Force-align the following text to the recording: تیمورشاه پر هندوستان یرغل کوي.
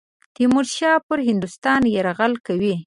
تیمورشاه 0.35 0.97
پر 1.07 1.19
هندوستان 1.29 1.81
یرغل 1.95 2.33
کوي. 2.45 2.75